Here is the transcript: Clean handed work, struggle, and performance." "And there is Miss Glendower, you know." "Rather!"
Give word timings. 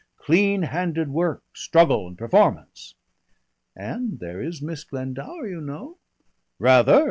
Clean 0.17 0.63
handed 0.63 1.09
work, 1.11 1.43
struggle, 1.53 2.07
and 2.07 2.17
performance." 2.17 2.95
"And 3.75 4.17
there 4.17 4.41
is 4.41 4.59
Miss 4.59 4.83
Glendower, 4.83 5.47
you 5.47 5.61
know." 5.61 5.99
"Rather!" 6.57 6.99